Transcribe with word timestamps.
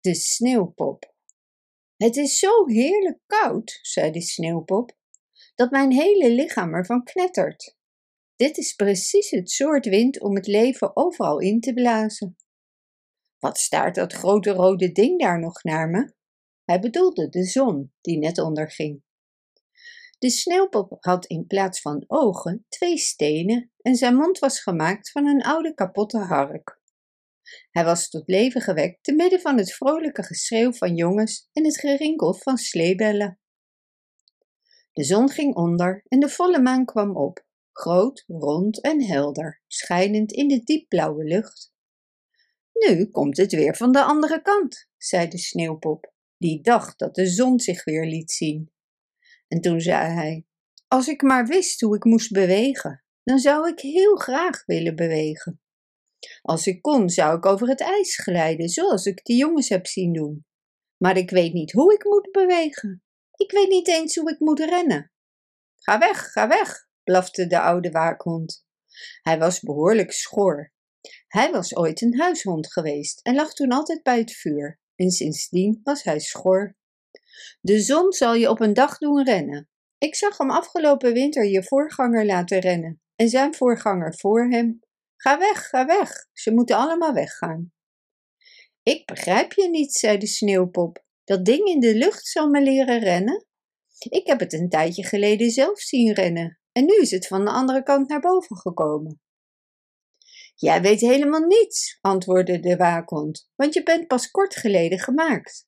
De 0.00 0.14
sneeuwpop. 0.14 1.14
Het 1.96 2.16
is 2.16 2.38
zo 2.38 2.66
heerlijk 2.66 3.18
koud, 3.26 3.78
zei 3.82 4.10
de 4.10 4.20
sneeuwpop, 4.20 4.96
dat 5.54 5.70
mijn 5.70 5.92
hele 5.92 6.30
lichaam 6.30 6.74
ervan 6.74 7.04
knettert. 7.04 7.76
Dit 8.36 8.58
is 8.58 8.74
precies 8.74 9.30
het 9.30 9.50
soort 9.50 9.86
wind 9.86 10.20
om 10.20 10.34
het 10.34 10.46
leven 10.46 10.96
overal 10.96 11.38
in 11.38 11.60
te 11.60 11.72
blazen. 11.72 12.36
Wat 13.38 13.58
staart 13.58 13.94
dat 13.94 14.12
grote 14.12 14.50
rode 14.50 14.92
ding 14.92 15.20
daar 15.20 15.40
nog 15.40 15.62
naar 15.62 15.88
me? 15.88 16.14
Hij 16.64 16.80
bedoelde 16.80 17.28
de 17.28 17.44
zon 17.44 17.92
die 18.00 18.18
net 18.18 18.38
onderging. 18.38 19.02
De 20.18 20.30
sneeuwpop 20.30 20.96
had 21.00 21.26
in 21.26 21.46
plaats 21.46 21.80
van 21.80 22.04
ogen 22.06 22.66
twee 22.68 22.98
stenen 22.98 23.72
en 23.80 23.94
zijn 23.94 24.16
mond 24.16 24.38
was 24.38 24.60
gemaakt 24.60 25.10
van 25.10 25.26
een 25.26 25.42
oude 25.42 25.74
kapotte 25.74 26.18
hark. 26.18 26.79
Hij 27.70 27.84
was 27.84 28.08
tot 28.08 28.28
leven 28.28 28.60
gewekt 28.60 29.04
te 29.04 29.14
midden 29.14 29.40
van 29.40 29.58
het 29.58 29.72
vrolijke 29.72 30.22
geschreeuw 30.22 30.72
van 30.72 30.94
jongens 30.94 31.48
en 31.52 31.64
het 31.64 31.78
gerinkel 31.78 32.34
van 32.34 32.56
sleebellen. 32.56 33.40
De 34.92 35.04
zon 35.04 35.30
ging 35.30 35.54
onder 35.54 36.02
en 36.08 36.20
de 36.20 36.28
volle 36.28 36.60
maan 36.60 36.84
kwam 36.84 37.16
op, 37.16 37.46
groot, 37.72 38.24
rond 38.26 38.80
en 38.80 39.02
helder, 39.02 39.62
schijnend 39.66 40.32
in 40.32 40.48
de 40.48 40.62
diepblauwe 40.62 41.24
lucht. 41.24 41.72
Nu 42.72 43.06
komt 43.06 43.36
het 43.36 43.52
weer 43.52 43.76
van 43.76 43.92
de 43.92 44.02
andere 44.02 44.42
kant, 44.42 44.88
zei 44.96 45.28
de 45.28 45.38
sneeuwpop, 45.38 46.12
die 46.36 46.60
dacht 46.60 46.98
dat 46.98 47.14
de 47.14 47.26
zon 47.26 47.60
zich 47.60 47.84
weer 47.84 48.06
liet 48.06 48.30
zien. 48.30 48.72
En 49.48 49.60
toen 49.60 49.80
zei 49.80 50.12
hij: 50.12 50.46
Als 50.88 51.08
ik 51.08 51.22
maar 51.22 51.46
wist 51.46 51.80
hoe 51.80 51.96
ik 51.96 52.04
moest 52.04 52.32
bewegen, 52.32 53.04
dan 53.24 53.38
zou 53.38 53.68
ik 53.68 53.80
heel 53.80 54.16
graag 54.16 54.64
willen 54.66 54.96
bewegen. 54.96 55.60
Als 56.42 56.66
ik 56.66 56.82
kon, 56.82 57.08
zou 57.08 57.36
ik 57.36 57.46
over 57.46 57.68
het 57.68 57.80
ijs 57.80 58.16
glijden, 58.16 58.68
zoals 58.68 59.04
ik 59.04 59.24
de 59.24 59.34
jongens 59.34 59.68
heb 59.68 59.86
zien 59.86 60.12
doen. 60.12 60.44
Maar 60.96 61.16
ik 61.16 61.30
weet 61.30 61.52
niet 61.52 61.72
hoe 61.72 61.94
ik 61.94 62.04
moet 62.04 62.30
bewegen. 62.32 63.02
Ik 63.36 63.50
weet 63.50 63.68
niet 63.68 63.88
eens 63.88 64.16
hoe 64.16 64.30
ik 64.30 64.38
moet 64.38 64.60
rennen. 64.60 65.12
Ga 65.76 65.98
weg, 65.98 66.32
ga 66.32 66.48
weg, 66.48 66.88
blafte 67.02 67.46
de 67.46 67.60
oude 67.60 67.90
waakhond. 67.90 68.64
Hij 69.22 69.38
was 69.38 69.60
behoorlijk 69.60 70.12
schor. 70.12 70.72
Hij 71.26 71.50
was 71.50 71.76
ooit 71.76 72.00
een 72.00 72.18
huishond 72.18 72.72
geweest 72.72 73.20
en 73.20 73.34
lag 73.34 73.52
toen 73.52 73.72
altijd 73.72 74.02
bij 74.02 74.18
het 74.18 74.32
vuur. 74.32 74.80
En 74.96 75.10
sindsdien 75.10 75.80
was 75.82 76.02
hij 76.02 76.18
schor. 76.18 76.76
De 77.60 77.80
zon 77.80 78.12
zal 78.12 78.34
je 78.34 78.50
op 78.50 78.60
een 78.60 78.74
dag 78.74 78.98
doen 78.98 79.24
rennen. 79.24 79.68
Ik 79.98 80.14
zag 80.14 80.38
hem 80.38 80.50
afgelopen 80.50 81.12
winter 81.12 81.44
je 81.44 81.64
voorganger 81.64 82.26
laten 82.26 82.58
rennen 82.58 83.00
en 83.16 83.28
zijn 83.28 83.54
voorganger 83.54 84.14
voor 84.14 84.50
hem. 84.50 84.80
Ga 85.20 85.38
weg, 85.38 85.68
ga 85.68 85.86
weg, 85.86 86.26
ze 86.32 86.52
moeten 86.52 86.76
allemaal 86.76 87.12
weggaan. 87.12 87.72
Ik 88.82 89.06
begrijp 89.06 89.52
je 89.52 89.68
niet, 89.68 89.92
zei 89.92 90.18
de 90.18 90.26
sneeuwpop. 90.26 91.04
Dat 91.24 91.44
ding 91.44 91.66
in 91.66 91.80
de 91.80 91.94
lucht 91.94 92.26
zal 92.26 92.48
me 92.48 92.62
leren 92.62 92.98
rennen. 92.98 93.46
Ik 93.98 94.26
heb 94.26 94.40
het 94.40 94.52
een 94.52 94.68
tijdje 94.68 95.04
geleden 95.04 95.50
zelf 95.50 95.80
zien 95.80 96.12
rennen 96.12 96.60
en 96.72 96.84
nu 96.84 97.00
is 97.00 97.10
het 97.10 97.26
van 97.26 97.44
de 97.44 97.50
andere 97.50 97.82
kant 97.82 98.08
naar 98.08 98.20
boven 98.20 98.56
gekomen. 98.56 99.20
Jij 100.54 100.82
weet 100.82 101.00
helemaal 101.00 101.46
niets, 101.46 101.98
antwoordde 102.00 102.60
de 102.60 102.76
waakhond, 102.76 103.50
want 103.54 103.74
je 103.74 103.82
bent 103.82 104.06
pas 104.06 104.30
kort 104.30 104.56
geleden 104.56 104.98
gemaakt. 104.98 105.66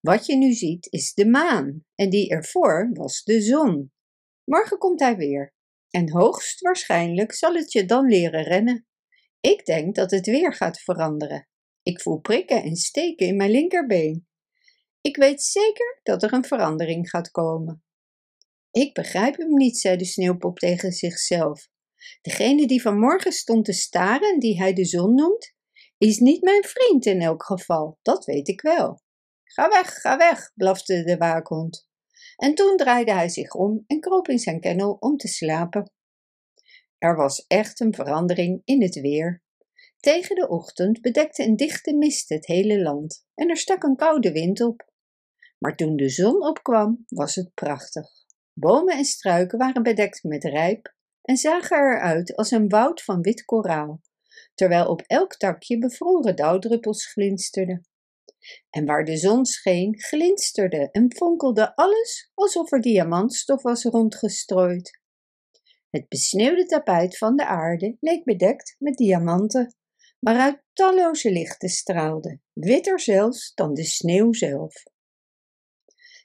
Wat 0.00 0.26
je 0.26 0.36
nu 0.36 0.52
ziet 0.52 0.86
is 0.92 1.14
de 1.14 1.26
maan 1.26 1.84
en 1.94 2.10
die 2.10 2.30
ervoor 2.30 2.90
was 2.92 3.22
de 3.22 3.40
zon. 3.40 3.92
Morgen 4.44 4.78
komt 4.78 5.00
hij 5.00 5.16
weer 5.16 5.54
en 5.94 6.10
hoogstwaarschijnlijk 6.10 7.32
zal 7.32 7.54
het 7.54 7.72
je 7.72 7.84
dan 7.84 8.06
leren 8.06 8.42
rennen. 8.42 8.86
Ik 9.40 9.64
denk 9.64 9.94
dat 9.94 10.10
het 10.10 10.26
weer 10.26 10.54
gaat 10.54 10.80
veranderen. 10.80 11.48
Ik 11.82 12.00
voel 12.00 12.20
prikken 12.20 12.62
en 12.62 12.76
steken 12.76 13.26
in 13.26 13.36
mijn 13.36 13.50
linkerbeen. 13.50 14.26
Ik 15.00 15.16
weet 15.16 15.42
zeker 15.42 16.00
dat 16.02 16.22
er 16.22 16.32
een 16.32 16.44
verandering 16.44 17.10
gaat 17.10 17.30
komen. 17.30 17.84
Ik 18.70 18.94
begrijp 18.94 19.36
hem 19.36 19.54
niet, 19.54 19.78
zei 19.78 19.96
de 19.96 20.04
sneeuwpop 20.04 20.58
tegen 20.58 20.92
zichzelf. 20.92 21.68
Degene 22.20 22.66
die 22.66 22.82
vanmorgen 22.82 23.32
stond 23.32 23.64
te 23.64 23.72
staren 23.72 24.32
en 24.32 24.38
die 24.38 24.58
hij 24.58 24.72
de 24.72 24.84
zon 24.84 25.14
noemt, 25.14 25.54
is 25.98 26.18
niet 26.18 26.42
mijn 26.42 26.64
vriend 26.64 27.06
in 27.06 27.20
elk 27.20 27.44
geval, 27.44 27.98
dat 28.02 28.24
weet 28.24 28.48
ik 28.48 28.60
wel. 28.60 29.02
Ga 29.44 29.68
weg, 29.68 30.00
ga 30.00 30.16
weg, 30.16 30.50
blafte 30.54 31.02
de 31.04 31.16
waakhond. 31.16 31.88
En 32.36 32.54
toen 32.54 32.76
draaide 32.76 33.12
hij 33.12 33.28
zich 33.28 33.54
om 33.54 33.84
en 33.86 34.00
kroop 34.00 34.28
in 34.28 34.38
zijn 34.38 34.60
kennel 34.60 34.96
om 35.00 35.16
te 35.16 35.28
slapen. 35.28 35.92
Er 36.98 37.16
was 37.16 37.46
echt 37.46 37.80
een 37.80 37.94
verandering 37.94 38.62
in 38.64 38.82
het 38.82 39.00
weer. 39.00 39.42
Tegen 40.00 40.34
de 40.34 40.48
ochtend 40.48 41.00
bedekte 41.00 41.42
een 41.42 41.56
dichte 41.56 41.96
mist 41.96 42.28
het 42.28 42.46
hele 42.46 42.82
land 42.82 43.26
en 43.34 43.48
er 43.48 43.56
stak 43.56 43.82
een 43.82 43.96
koude 43.96 44.32
wind 44.32 44.60
op. 44.60 44.92
Maar 45.58 45.76
toen 45.76 45.96
de 45.96 46.08
zon 46.08 46.46
opkwam, 46.46 47.04
was 47.08 47.34
het 47.34 47.54
prachtig. 47.54 48.08
Bomen 48.52 48.96
en 48.96 49.04
struiken 49.04 49.58
waren 49.58 49.82
bedekt 49.82 50.22
met 50.22 50.44
rijp 50.44 50.94
en 51.22 51.36
zagen 51.36 51.76
eruit 51.76 52.36
als 52.36 52.50
een 52.50 52.68
woud 52.68 53.02
van 53.02 53.20
wit 53.20 53.44
koraal, 53.44 54.00
terwijl 54.54 54.86
op 54.86 55.00
elk 55.00 55.36
takje 55.36 55.78
bevroren 55.78 56.36
dauwdruppels 56.36 57.06
glinsterden. 57.06 57.86
En 58.70 58.84
waar 58.84 59.04
de 59.04 59.16
zon 59.16 59.44
scheen, 59.44 60.00
glinsterde 60.00 60.88
en 60.90 61.14
fonkelde 61.14 61.76
alles 61.76 62.30
alsof 62.34 62.72
er 62.72 62.80
diamantstof 62.80 63.62
was 63.62 63.84
rondgestrooid. 63.84 65.02
Het 65.90 66.08
besneeuwde 66.08 66.66
tapijt 66.66 67.18
van 67.18 67.36
de 67.36 67.46
aarde 67.46 67.96
leek 68.00 68.24
bedekt 68.24 68.76
met 68.78 68.96
diamanten, 68.96 69.76
waaruit 70.18 70.62
talloze 70.72 71.30
lichten 71.30 71.68
straalden, 71.68 72.42
witter 72.52 73.00
zelfs 73.00 73.54
dan 73.54 73.74
de 73.74 73.84
sneeuw 73.84 74.32
zelf. 74.32 74.82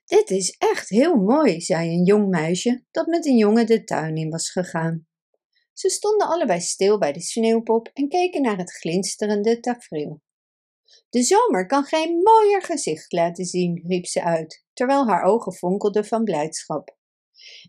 Dit 0.06 0.29
is 0.29 0.56
echt 0.58 0.90
heel 0.90 1.16
mooi, 1.16 1.62
zei 1.62 1.90
een 1.90 2.03
jong 2.03 2.29
meisje 2.29 2.84
dat 2.91 3.08
met 3.08 3.25
een 3.25 3.38
jongen 3.38 3.68
de 3.68 3.84
tuin 3.84 4.16
in 4.16 4.29
was 4.29 4.52
gegaan. 4.52 5.08
Ze 5.74 5.90
stonden 5.90 6.28
allebei 6.28 6.59
stil 6.59 6.97
bij 6.97 7.13
de 7.13 7.22
sneeuwpop 7.22 7.90
en 7.94 8.08
keken 8.08 8.41
naar 8.41 8.58
het 8.58 8.72
glinsterende 8.72 9.59
tafereel. 9.59 10.22
De 11.09 11.24
zomer 11.24 11.66
kan 11.66 11.84
geen 11.84 12.22
mooier 12.24 12.62
gezicht 12.62 13.12
laten 13.12 13.46
zien, 13.46 13.84
riep 13.88 14.06
ze 14.06 14.24
uit, 14.24 14.66
terwijl 14.74 15.08
haar 15.08 15.24
ogen 15.24 15.53
fonkelden 15.53 16.06
van 16.06 16.24
blijdschap. 16.24 16.97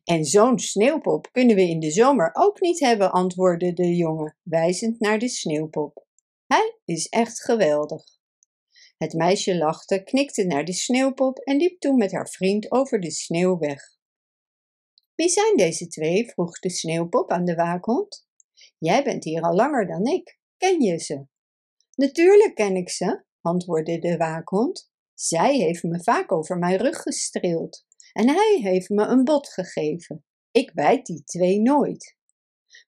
En 0.05 0.25
zo'n 0.25 0.59
sneeuwpop 0.59 1.29
kunnen 1.33 1.57
we 1.57 1.69
in 1.69 1.81
de 1.81 1.91
zomer 1.91 2.31
ook 2.33 2.61
niet 2.61 2.81
hebben, 2.81 3.13
antwoordde 3.13 3.73
de 3.73 3.97
jongen, 3.97 4.37
wijzend 4.43 5.01
naar 5.01 5.19
de 5.19 5.29
sneeuwpop. 5.29 6.07
Hij 6.47 6.79
is 6.85 7.09
echt 7.09 7.41
geweldig. 7.43 8.03
Het 8.97 9.13
meisje 9.13 9.57
lachte, 9.57 10.03
knikte 10.03 10.45
naar 10.45 10.65
de 10.65 10.73
sneeuwpop 10.73 11.39
en 11.39 11.57
liep 11.57 11.81
toen 11.81 11.97
met 11.97 12.13
haar 12.13 12.29
vriend 12.29 12.71
over 12.71 13.01
de 13.01 13.11
sneeuw 13.11 13.59
weg. 13.59 13.83
Wie 15.15 15.29
zijn 15.29 15.57
deze 15.57 15.87
twee? 15.87 16.31
vroeg 16.31 16.59
de 16.59 16.71
sneeuwpop 16.71 17.31
aan 17.31 17.45
de 17.45 17.55
waakhond. 17.55 18.27
Jij 18.79 19.05
bent 19.05 19.25
hier 19.25 19.43
al 19.43 19.55
langer 19.55 19.87
dan 19.87 20.07
ik. 20.07 20.39
Ken 20.57 20.81
je 20.81 20.99
ze? 20.99 21.27
Natuurlijk 21.95 22.55
ken 22.55 22.77
ik 22.77 22.91
ze, 22.91 23.25
antwoordde 23.43 23.99
de 23.99 24.17
waakhond. 24.17 24.91
Zij 25.15 25.57
heeft 25.57 25.83
me 25.83 26.03
vaak 26.03 26.33
over 26.33 26.59
mijn 26.59 26.77
rug 26.77 27.03
gestreeld 27.03 27.85
en 28.13 28.29
hij 28.29 28.59
heeft 28.63 28.89
me 28.89 29.07
een 29.07 29.25
bot 29.25 29.49
gegeven. 29.49 30.25
Ik 30.51 30.75
bijt 30.75 31.07
die 31.07 31.25
twee 31.25 31.61
nooit. 31.61 32.17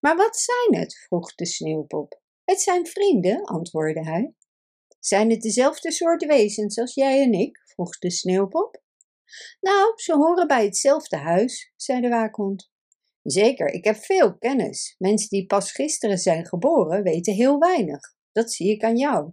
Maar 0.00 0.16
wat 0.16 0.36
zijn 0.36 0.80
het? 0.80 0.98
vroeg 1.06 1.34
de 1.34 1.46
sneeuwpop. 1.46 2.20
Het 2.44 2.60
zijn 2.60 2.86
vrienden, 2.86 3.44
antwoordde 3.44 4.04
hij. 4.04 4.34
Zijn 5.00 5.30
het 5.30 5.40
dezelfde 5.40 5.92
soort 5.92 6.24
wezens 6.26 6.78
als 6.78 6.94
jij 6.94 7.22
en 7.22 7.32
ik? 7.32 7.62
vroeg 7.64 7.98
de 7.98 8.10
sneeuwpop. 8.10 8.82
Nou, 9.60 9.92
ze 9.96 10.14
horen 10.14 10.46
bij 10.46 10.64
hetzelfde 10.64 11.16
huis, 11.16 11.72
zei 11.76 12.00
de 12.00 12.08
waakhond. 12.08 12.70
Zeker, 13.22 13.66
ik 13.66 13.84
heb 13.84 13.96
veel 13.96 14.38
kennis. 14.38 14.94
Mensen 14.98 15.28
die 15.28 15.46
pas 15.46 15.72
gisteren 15.72 16.18
zijn 16.18 16.46
geboren 16.46 17.02
weten 17.02 17.34
heel 17.34 17.58
weinig. 17.58 18.14
Dat 18.32 18.52
zie 18.52 18.70
ik 18.70 18.84
aan 18.84 18.96
jou. 18.96 19.32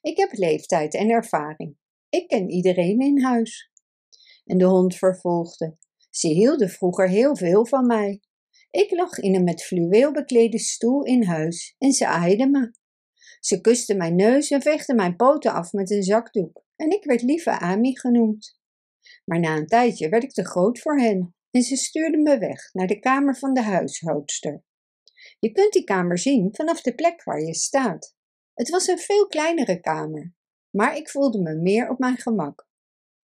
Ik 0.00 0.16
heb 0.16 0.32
leeftijd 0.32 0.94
en 0.94 1.10
ervaring. 1.10 1.76
Ik 2.08 2.28
ken 2.28 2.50
iedereen 2.50 3.00
in 3.00 3.22
huis. 3.22 3.72
En 4.44 4.58
de 4.58 4.64
hond 4.64 4.96
vervolgde: 4.96 5.76
Ze 6.10 6.28
hielden 6.28 6.68
vroeger 6.68 7.08
heel 7.08 7.36
veel 7.36 7.66
van 7.66 7.86
mij. 7.86 8.20
Ik 8.70 8.90
lag 8.90 9.18
in 9.18 9.34
een 9.34 9.44
met 9.44 9.64
fluweel 9.64 10.12
beklede 10.12 10.58
stoel 10.58 11.04
in 11.04 11.24
huis 11.24 11.74
en 11.78 11.92
ze 11.92 12.06
aaide 12.06 12.48
me. 12.48 12.72
Ze 13.40 13.60
kuste 13.60 13.94
mijn 13.94 14.14
neus 14.14 14.50
en 14.50 14.62
veegde 14.62 14.94
mijn 14.94 15.16
poten 15.16 15.52
af 15.52 15.72
met 15.72 15.90
een 15.90 16.02
zakdoek 16.02 16.64
en 16.76 16.90
ik 16.90 17.04
werd 17.04 17.22
lieve 17.22 17.58
Ami 17.58 17.96
genoemd. 17.96 18.58
Maar 19.24 19.40
na 19.40 19.56
een 19.56 19.66
tijdje 19.66 20.08
werd 20.08 20.22
ik 20.22 20.32
te 20.32 20.44
groot 20.44 20.78
voor 20.78 20.98
hen 20.98 21.34
en 21.50 21.62
ze 21.62 21.76
stuurden 21.76 22.22
me 22.22 22.38
weg 22.38 22.72
naar 22.72 22.86
de 22.86 22.98
kamer 22.98 23.36
van 23.36 23.54
de 23.54 23.62
huishoudster. 23.62 24.62
Je 25.38 25.52
kunt 25.52 25.72
die 25.72 25.84
kamer 25.84 26.18
zien 26.18 26.54
vanaf 26.54 26.80
de 26.80 26.94
plek 26.94 27.24
waar 27.24 27.40
je 27.40 27.54
staat. 27.54 28.16
Het 28.58 28.68
was 28.68 28.86
een 28.86 28.98
veel 28.98 29.26
kleinere 29.26 29.80
kamer, 29.80 30.34
maar 30.70 30.96
ik 30.96 31.10
voelde 31.10 31.40
me 31.40 31.54
meer 31.54 31.88
op 31.88 31.98
mijn 31.98 32.16
gemak. 32.16 32.68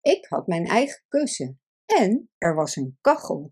Ik 0.02 0.26
had 0.26 0.48
mijn 0.48 0.66
eigen 0.66 1.04
kussen 1.08 1.62
en 1.86 2.30
er 2.38 2.56
was 2.56 2.76
een 2.76 2.98
kachel. 3.02 3.52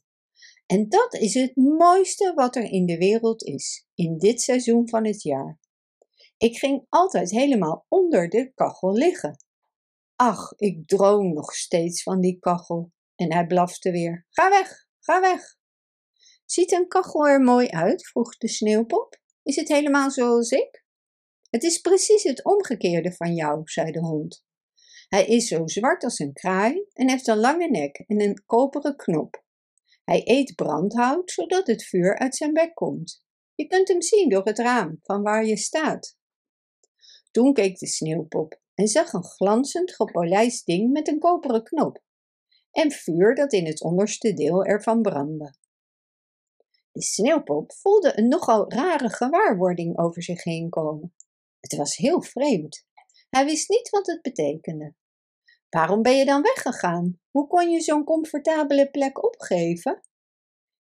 En 0.65 0.89
dat 0.89 1.13
is 1.13 1.33
het 1.33 1.55
mooiste 1.55 2.33
wat 2.35 2.55
er 2.55 2.63
in 2.63 2.85
de 2.85 2.97
wereld 2.97 3.43
is, 3.43 3.87
in 3.93 4.17
dit 4.17 4.41
seizoen 4.41 4.89
van 4.89 5.05
het 5.05 5.21
jaar. 5.21 5.59
Ik 6.37 6.57
ging 6.57 6.85
altijd 6.89 7.31
helemaal 7.31 7.85
onder 7.87 8.29
de 8.29 8.51
kachel 8.53 8.93
liggen. 8.93 9.45
Ach, 10.15 10.53
ik 10.55 10.87
droom 10.87 11.33
nog 11.33 11.53
steeds 11.53 12.03
van 12.03 12.21
die 12.21 12.39
kachel. 12.39 12.91
En 13.15 13.33
hij 13.33 13.45
blafte 13.45 13.91
weer. 13.91 14.25
Ga 14.29 14.49
weg, 14.49 14.87
ga 14.99 15.21
weg. 15.21 15.57
Ziet 16.45 16.71
een 16.71 16.87
kachel 16.87 17.27
er 17.27 17.41
mooi 17.41 17.67
uit? 17.67 18.07
vroeg 18.07 18.37
de 18.37 18.47
sneeuwpop. 18.47 19.19
Is 19.43 19.55
het 19.55 19.67
helemaal 19.67 20.11
zoals 20.11 20.49
ik? 20.49 20.78
Het 21.49 21.63
is 21.63 21.77
precies 21.77 22.23
het 22.23 22.43
omgekeerde 22.43 23.11
van 23.11 23.33
jou, 23.33 23.61
zei 23.63 23.91
de 23.91 23.99
hond. 23.99 24.45
Hij 25.07 25.25
is 25.25 25.47
zo 25.47 25.67
zwart 25.67 26.03
als 26.03 26.19
een 26.19 26.33
kraai 26.33 26.85
en 26.93 27.09
heeft 27.09 27.27
een 27.27 27.37
lange 27.37 27.69
nek 27.69 28.03
en 28.07 28.21
een 28.21 28.43
koperen 28.45 28.95
knop. 28.95 29.43
Hij 30.03 30.21
eet 30.23 30.55
brandhout 30.55 31.31
zodat 31.31 31.67
het 31.67 31.83
vuur 31.83 32.17
uit 32.17 32.35
zijn 32.35 32.53
bek 32.53 32.75
komt. 32.75 33.23
Je 33.55 33.67
kunt 33.67 33.87
hem 33.87 34.01
zien 34.01 34.29
door 34.29 34.45
het 34.45 34.59
raam 34.59 34.99
van 35.01 35.21
waar 35.21 35.45
je 35.45 35.57
staat. 35.57 36.17
Toen 37.31 37.53
keek 37.53 37.79
de 37.79 37.87
sneeuwpop 37.87 38.61
en 38.73 38.87
zag 38.87 39.13
een 39.13 39.23
glanzend 39.23 39.95
gepolijst 39.95 40.65
ding 40.65 40.91
met 40.91 41.07
een 41.07 41.19
koperen 41.19 41.63
knop 41.63 42.03
en 42.71 42.91
vuur 42.91 43.35
dat 43.35 43.53
in 43.53 43.65
het 43.65 43.83
onderste 43.83 44.33
deel 44.33 44.63
ervan 44.63 45.01
brandde. 45.01 45.53
De 46.91 47.01
sneeuwpop 47.01 47.73
voelde 47.73 48.17
een 48.17 48.27
nogal 48.27 48.71
rare 48.71 49.09
gewaarwording 49.09 49.97
over 49.97 50.23
zich 50.23 50.43
heen 50.43 50.69
komen. 50.69 51.13
Het 51.59 51.75
was 51.75 51.95
heel 51.95 52.21
vreemd. 52.21 52.88
Hij 53.29 53.45
wist 53.45 53.69
niet 53.69 53.89
wat 53.89 54.07
het 54.07 54.21
betekende. 54.21 54.95
Waarom 55.69 56.01
ben 56.01 56.17
je 56.17 56.25
dan 56.25 56.41
weggegaan? 56.41 57.19
Hoe 57.31 57.47
kon 57.47 57.69
je 57.69 57.81
zo'n 57.81 58.03
comfortabele 58.03 58.89
plek 58.89 59.23
opgeven? 59.23 60.01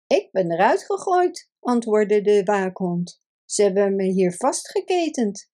Ik 0.08 0.32
ben 0.32 0.52
eruit 0.52 0.86
gegooid, 0.86 1.52
antwoordde 1.60 2.22
de 2.22 2.44
waakhond. 2.44 3.22
Ze 3.46 3.64
hebben 3.64 3.96
me 3.96 4.04
hier 4.04 4.34
vastgeketend. 4.34 5.50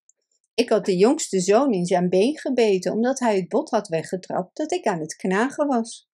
Ik 0.54 0.70
had 0.70 0.86
de 0.86 0.96
jongste 0.98 1.40
zoon 1.40 1.72
in 1.72 1.86
zijn 1.86 2.10
been 2.10 2.38
gebeten 2.38 2.92
omdat 2.92 3.20
hij 3.20 3.36
het 3.36 3.48
bot 3.48 3.70
had 3.70 3.88
weggetrapt 3.88 4.58
dat 4.58 4.72
ik 4.72 4.86
aan 4.86 5.00
het 5.00 5.16
knagen 5.16 5.68
was. 5.68 6.10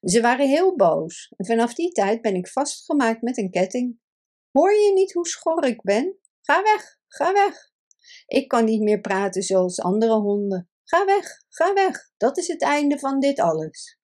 Ze 0.00 0.20
waren 0.20 0.48
heel 0.48 0.76
boos 0.76 1.32
en 1.36 1.46
vanaf 1.46 1.74
die 1.74 1.92
tijd 1.92 2.20
ben 2.20 2.34
ik 2.34 2.48
vastgemaakt 2.48 3.22
met 3.22 3.38
een 3.38 3.50
ketting. 3.50 3.98
Hoor 4.50 4.72
je 4.72 4.92
niet 4.92 5.12
hoe 5.12 5.26
schor 5.26 5.64
ik 5.64 5.82
ben? 5.82 6.18
Ga 6.40 6.62
weg, 6.62 6.98
ga 7.06 7.32
weg. 7.32 7.74
Ik 8.26 8.48
kan 8.48 8.64
niet 8.64 8.82
meer 8.82 9.00
praten 9.00 9.42
zoals 9.42 9.80
andere 9.80 10.14
honden. 10.14 10.70
Ga 10.84 11.04
weg, 11.04 11.42
ga 11.48 11.72
weg. 11.72 12.10
Dat 12.16 12.38
is 12.38 12.48
het 12.48 12.62
einde 12.62 12.98
van 12.98 13.20
dit 13.20 13.40
alles. 13.40 13.98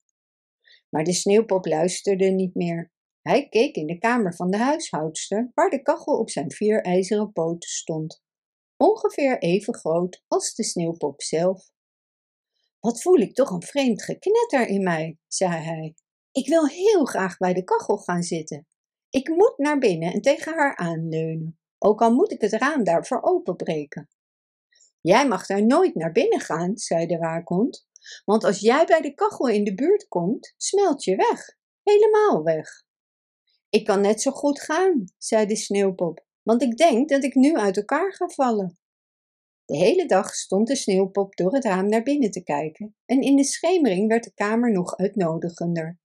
Maar 0.89 1.05
de 1.05 1.13
sneeuwpop 1.13 1.67
luisterde 1.67 2.31
niet 2.31 2.55
meer. 2.55 2.93
Hij 3.23 3.49
keek 3.49 3.77
in 3.77 3.87
de 3.87 3.99
kamer 3.99 4.35
van 4.35 4.51
de 4.51 4.57
huishoudster, 4.57 5.51
waar 5.55 5.71
de 5.71 5.83
kachel 5.83 6.19
op 6.19 6.31
zijn 6.31 6.51
vier 6.51 6.83
ijzeren 6.83 7.33
poten 7.33 7.69
stond, 7.69 8.23
ongeveer 8.77 9.39
even 9.39 9.75
groot 9.75 10.23
als 10.29 10.55
de 10.55 10.65
sneeuwpop 10.65 11.23
zelf. 11.23 11.71
Wat 12.81 13.03
voel 13.03 13.17
ik 13.17 13.35
toch 13.35 13.51
een 13.51 13.63
vreemd 13.63 14.03
geknetter 14.03 14.67
in 14.67 14.83
mij, 14.83 15.19
zei 15.27 15.53
hij. 15.53 15.95
Ik 16.33 16.49
wil 16.49 16.67
heel 16.67 17.05
graag 17.05 17.37
bij 17.37 17.53
de 17.53 17.65
kachel 17.65 17.97
gaan 17.97 18.23
zitten. 18.23 18.67
Ik 19.11 19.29
moet 19.29 19.55
naar 19.57 19.79
binnen 19.79 20.13
en 20.13 20.21
tegen 20.21 20.55
haar 20.55 20.77
aanleunen, 20.77 21.61
ook 21.83 22.01
al 22.01 22.15
moet 22.15 22.33
ik 22.33 22.41
het 22.41 22.53
raam 22.53 22.85
daarvoor 22.85 23.23
openbreken. 23.23 24.09
Jij 25.01 25.29
mag 25.29 25.47
daar 25.47 25.67
nooit 25.67 25.95
naar 25.95 26.13
binnen 26.13 26.41
gaan, 26.41 26.77
zei 26.79 27.07
de 27.07 27.19
waakhond, 27.19 27.87
want 28.25 28.45
als 28.45 28.61
jij 28.61 28.85
bij 28.85 29.01
de 29.01 29.15
kachel 29.15 29.49
in 29.49 29.65
de 29.65 29.75
buurt 29.75 30.09
komt, 30.09 30.55
smelt 30.57 31.05
je 31.05 31.17
weg, 31.17 31.57
helemaal 31.83 32.43
weg. 32.43 32.85
Ik 33.69 33.85
kan 33.85 34.01
net 34.01 34.21
zo 34.21 34.31
goed 34.31 34.61
gaan, 34.61 35.05
zei 35.19 35.47
de 35.47 35.57
sneeuwpop, 35.57 36.27
want 36.43 36.63
ik 36.63 36.77
denk 36.77 37.09
dat 37.09 37.25
ik 37.25 37.35
nu 37.35 37.55
uit 37.55 37.77
elkaar 37.77 38.15
ga 38.15 38.29
vallen. 38.29 38.79
De 39.65 39.77
hele 39.77 40.07
dag 40.07 40.35
stond 40.35 40.67
de 40.67 40.77
sneeuwpop 40.77 41.37
door 41.37 41.55
het 41.55 41.65
raam 41.65 41.89
naar 41.89 42.03
binnen 42.03 42.31
te 42.31 42.43
kijken 42.43 42.97
en 43.05 43.21
in 43.21 43.37
de 43.37 43.45
schemering 43.45 44.09
werd 44.09 44.25
de 44.25 44.35
kamer 44.35 44.73
nog 44.73 44.97
uitnodigender. 44.97 46.01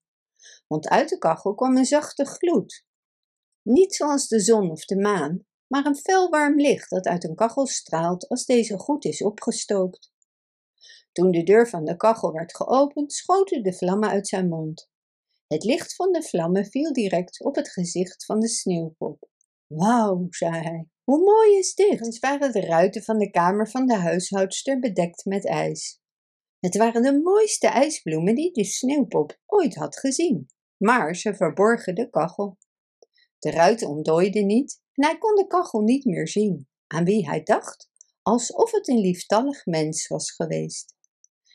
Want 0.67 0.87
uit 0.87 1.09
de 1.09 1.17
kachel 1.17 1.55
kwam 1.55 1.77
een 1.77 1.85
zachte 1.85 2.25
gloed. 2.25 2.85
Niet 3.61 3.95
zoals 3.95 4.27
de 4.27 4.39
zon 4.39 4.71
of 4.71 4.85
de 4.85 4.99
maan, 4.99 5.45
maar 5.67 5.85
een 5.85 5.97
fel 5.97 6.29
warm 6.29 6.59
licht 6.59 6.89
dat 6.89 7.05
uit 7.05 7.23
een 7.23 7.35
kachel 7.35 7.67
straalt 7.67 8.27
als 8.27 8.45
deze 8.45 8.77
goed 8.77 9.05
is 9.05 9.23
opgestookt. 9.23 10.11
Toen 11.11 11.31
de 11.31 11.43
deur 11.43 11.69
van 11.69 11.85
de 11.85 11.95
kachel 11.95 12.31
werd 12.31 12.55
geopend, 12.55 13.13
schoten 13.13 13.63
de 13.63 13.73
vlammen 13.73 14.09
uit 14.09 14.27
zijn 14.27 14.47
mond. 14.47 14.89
Het 15.47 15.63
licht 15.63 15.95
van 15.95 16.11
de 16.11 16.23
vlammen 16.23 16.65
viel 16.65 16.93
direct 16.93 17.43
op 17.43 17.55
het 17.55 17.69
gezicht 17.69 18.25
van 18.25 18.39
de 18.39 18.47
sneeuwpop. 18.47 19.29
Wauw, 19.67 20.25
zei 20.29 20.51
hij, 20.51 20.87
hoe 21.03 21.23
mooi 21.23 21.57
is 21.57 21.75
dit? 21.75 22.01
Eens 22.01 22.19
waren 22.19 22.51
de 22.51 22.61
ruiten 22.61 23.03
van 23.03 23.17
de 23.17 23.29
kamer 23.29 23.69
van 23.69 23.85
de 23.85 23.95
huishoudster 23.95 24.79
bedekt 24.79 25.25
met 25.25 25.45
ijs. 25.45 25.99
Het 26.59 26.77
waren 26.77 27.01
de 27.01 27.21
mooiste 27.21 27.67
ijsbloemen 27.67 28.35
die 28.35 28.51
de 28.51 28.63
sneeuwpop 28.63 29.39
ooit 29.45 29.75
had 29.75 29.99
gezien, 29.99 30.45
maar 30.77 31.15
ze 31.15 31.35
verborgen 31.35 31.95
de 31.95 32.09
kachel. 32.09 32.57
De 33.39 33.51
ruiten 33.51 33.87
ontdooiden 33.87 34.45
niet 34.45 34.81
en 34.97 35.05
hij 35.05 35.17
kon 35.17 35.35
de 35.35 35.47
kachel 35.47 35.81
niet 35.81 36.05
meer 36.05 36.27
zien, 36.27 36.67
aan 36.87 37.03
wie 37.03 37.27
hij 37.27 37.43
dacht, 37.43 37.89
alsof 38.21 38.71
het 38.71 38.87
een 38.87 38.99
lieftallig 38.99 39.65
mens 39.65 40.07
was 40.07 40.31
geweest. 40.31 40.95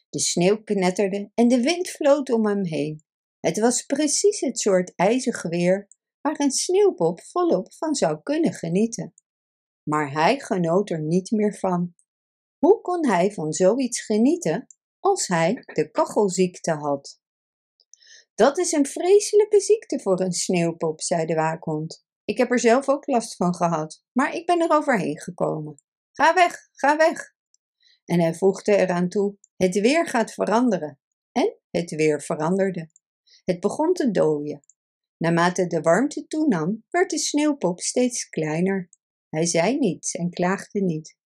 De 0.09 0.21
sneeuw 0.21 0.63
knetterde 0.63 1.31
en 1.35 1.49
de 1.49 1.61
wind 1.61 1.89
floot 1.89 2.31
om 2.31 2.47
hem 2.47 2.65
heen. 2.65 3.05
Het 3.41 3.59
was 3.59 3.83
precies 3.83 4.41
het 4.41 4.59
soort 4.59 4.93
ijzig 4.95 5.43
weer 5.43 5.89
waar 6.21 6.41
een 6.41 6.51
sneeuwpop 6.51 7.23
volop 7.23 7.73
van 7.75 7.95
zou 7.95 8.23
kunnen 8.23 8.53
genieten. 8.53 9.15
Maar 9.83 10.13
hij 10.13 10.39
genoot 10.39 10.91
er 10.91 11.03
niet 11.03 11.31
meer 11.31 11.55
van. 11.59 11.95
Hoe 12.59 12.81
kon 12.81 13.07
hij 13.07 13.33
van 13.33 13.53
zoiets 13.53 14.05
genieten 14.05 14.67
als 14.99 15.27
hij 15.27 15.63
de 15.65 15.91
kachelziekte 15.91 16.73
had? 16.73 17.21
Dat 18.35 18.59
is 18.59 18.73
een 18.73 18.87
vreselijke 18.87 19.61
ziekte 19.61 20.01
voor 20.01 20.21
een 20.21 20.33
sneeuwpop, 20.33 21.01
zei 21.01 21.27
de 21.27 21.35
waakhond. 21.35 22.05
Ik 22.25 22.39
heb 22.39 22.51
er 22.51 22.59
zelf 22.59 22.89
ook 22.89 23.07
last 23.07 23.37
van 23.37 23.55
gehad, 23.55 24.05
maar 24.13 24.35
ik 24.35 24.47
ben 24.47 24.61
er 24.61 24.71
overheen 24.71 25.21
gekomen. 25.21 25.83
Ga 26.13 26.35
weg, 26.35 26.69
ga 26.73 26.97
weg. 26.97 27.35
En 28.05 28.21
hij 28.21 28.35
voegde 28.35 28.77
eraan 28.77 29.09
toe: 29.09 29.37
Het 29.57 29.81
weer 29.81 30.07
gaat 30.07 30.33
veranderen. 30.33 30.99
En 31.33 31.57
het 31.71 31.91
weer 31.91 32.23
veranderde. 32.23 32.91
Het 33.45 33.61
begon 33.61 33.93
te 33.93 34.11
dooien. 34.11 34.61
Naarmate 35.17 35.67
de 35.67 35.81
warmte 35.81 36.27
toenam, 36.27 36.85
werd 36.91 37.11
de 37.11 37.19
sneeuwpop 37.19 37.81
steeds 37.81 38.29
kleiner. 38.29 38.89
Hij 39.29 39.47
zei 39.47 39.79
niets 39.79 40.15
en 40.15 40.31
klaagde 40.31 40.81
niet. 40.81 41.17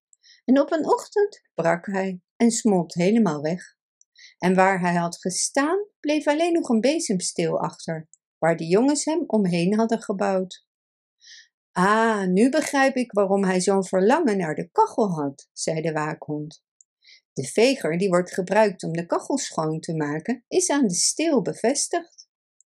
En 0.45 0.59
op 0.59 0.71
een 0.71 0.85
ochtend 0.85 1.41
brak 1.53 1.85
hij 1.85 2.21
en 2.35 2.51
smolt 2.51 2.93
helemaal 2.93 3.41
weg. 3.41 3.75
En 4.37 4.55
waar 4.55 4.79
hij 4.79 4.93
had 4.93 5.17
gestaan, 5.19 5.87
bleef 5.99 6.27
alleen 6.27 6.53
nog 6.53 6.69
een 6.69 6.79
bezemsteel 6.79 7.59
achter, 7.59 8.07
waar 8.37 8.55
de 8.55 8.67
jongens 8.67 9.05
hem 9.05 9.23
omheen 9.27 9.75
hadden 9.75 10.01
gebouwd. 10.01 10.66
Ah, 11.79 12.25
nu 12.27 12.49
begrijp 12.49 12.95
ik 12.95 13.11
waarom 13.11 13.43
hij 13.43 13.61
zo'n 13.61 13.85
verlangen 13.85 14.37
naar 14.37 14.55
de 14.55 14.69
kachel 14.71 15.11
had, 15.11 15.49
zei 15.53 15.81
de 15.81 15.91
waakhond. 15.91 16.63
De 17.33 17.43
veger 17.43 17.97
die 17.97 18.09
wordt 18.09 18.33
gebruikt 18.33 18.83
om 18.83 18.93
de 18.93 19.05
kachel 19.05 19.37
schoon 19.37 19.79
te 19.79 19.95
maken, 19.95 20.43
is 20.47 20.69
aan 20.69 20.87
de 20.87 20.93
steel 20.93 21.41
bevestigd. 21.41 22.27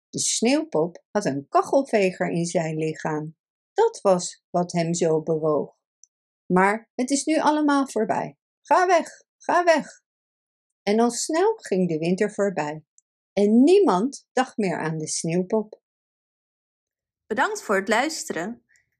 De 0.10 0.20
sneeuwpop 0.20 1.04
had 1.12 1.26
een 1.26 1.46
kachelveger 1.50 2.30
in 2.30 2.46
zijn 2.46 2.78
lichaam. 2.78 3.36
Dat 3.74 4.02
was 4.02 4.44
wat 4.50 4.72
hem 4.72 4.94
zo 4.94 5.22
bewoog. 5.22 5.76
Maar 6.46 6.90
het 6.96 7.10
is 7.10 7.24
nu 7.24 7.40
allemaal 7.40 7.88
voorbij. 7.88 8.38
Ga 8.62 8.86
weg, 8.86 9.10
ga 9.38 9.64
weg. 9.64 10.02
En 10.84 11.00
al 11.00 11.12
snel 11.12 11.54
ging 11.56 11.90
de 11.90 11.98
winter 11.98 12.32
voorbij. 12.32 12.84
En 13.34 13.64
niemand 13.64 14.28
dacht 14.34 14.58
meer 14.58 14.80
aan 14.80 14.98
de 14.98 15.08
sneeuwpop. 15.08 15.82
Bedankt 17.26 17.62
voor 17.62 17.76
het 17.76 17.88
luisteren. 17.88 18.64